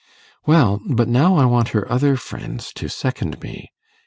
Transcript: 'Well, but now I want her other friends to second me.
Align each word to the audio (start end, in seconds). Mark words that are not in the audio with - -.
'Well, 0.47 0.81
but 0.89 1.07
now 1.07 1.35
I 1.35 1.45
want 1.45 1.69
her 1.77 1.87
other 1.91 2.15
friends 2.17 2.73
to 2.73 2.89
second 2.89 3.39
me. 3.43 3.69